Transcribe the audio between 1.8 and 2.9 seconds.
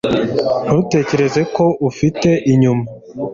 ufite inyuma?